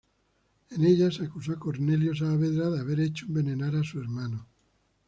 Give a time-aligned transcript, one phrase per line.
[0.71, 4.47] En ellas acusó a Cornelio Saavedra de haber hecho envenenar a su hermano.